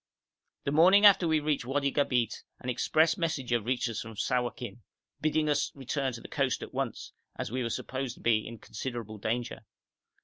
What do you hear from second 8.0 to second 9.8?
to be in considerable danger.